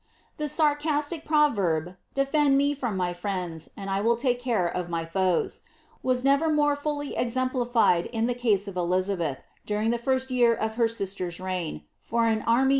[0.37, 4.89] The sarcastic proverb, ^ defend mc from my friends, and I will take care of
[4.89, 5.61] my foes,"
[6.01, 10.55] was never more fully exemplified than in the case of Elizabeth, during the first year
[10.55, 12.69] of her sister's reign, for an army of de' Noailles.